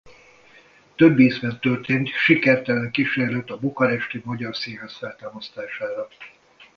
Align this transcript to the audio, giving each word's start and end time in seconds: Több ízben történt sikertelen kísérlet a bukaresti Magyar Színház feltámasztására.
Több 0.95 1.19
ízben 1.19 1.59
történt 1.59 2.07
sikertelen 2.09 2.91
kísérlet 2.91 3.49
a 3.49 3.59
bukaresti 3.59 4.21
Magyar 4.25 4.55
Színház 4.55 4.97
feltámasztására. 4.97 6.07